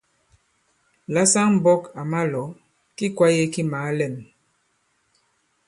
La 1.13 1.23
saŋ-mbɔ̄k 1.31 1.81
à 1.99 2.01
ma-lɔ̀, 2.11 2.47
ki 2.97 3.05
kwāye 3.15 3.43
ki 3.53 3.61
màa 3.71 3.89
lɛ᷇n. 3.97 4.15